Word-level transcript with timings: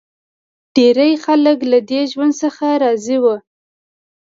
ډېری 0.75 1.13
خلک 1.25 1.57
له 1.71 1.79
دې 1.89 2.01
ژوند 2.11 2.33
څخه 2.41 2.67
راضي 2.83 3.17
و. 3.23 3.25